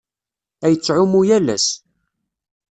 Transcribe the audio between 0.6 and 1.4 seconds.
Ad yettɛumu